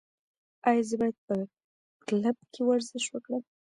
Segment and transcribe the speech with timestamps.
[0.69, 1.35] ایا زه باید په
[2.07, 3.43] کلب کې ورزش وکړم؟